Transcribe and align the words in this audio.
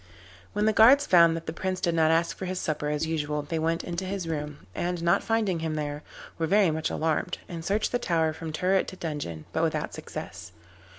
When 0.53 0.65
the 0.65 0.73
guards 0.73 1.05
found 1.05 1.37
that 1.37 1.45
the 1.45 1.53
Prince 1.53 1.79
did 1.79 1.93
not 1.93 2.09
ask 2.09 2.35
for 2.35 2.45
his 2.45 2.59
supper 2.59 2.89
as 2.89 3.05
usual, 3.05 3.43
they 3.43 3.59
went 3.59 3.83
into 3.83 4.03
his 4.03 4.27
room, 4.27 4.65
and 4.73 5.03
not 5.03 5.21
finding 5.21 5.59
him 5.59 5.75
there, 5.75 6.01
were 6.39 6.47
very 6.47 6.71
much 6.71 6.89
alarmed, 6.89 7.37
and 7.47 7.63
searched 7.63 7.91
the 7.91 7.99
tower 7.99 8.33
from 8.33 8.51
turret 8.51 8.87
to 8.87 8.95
dungeon, 8.95 9.45
but 9.53 9.61
without 9.61 9.93
success. 9.93 10.53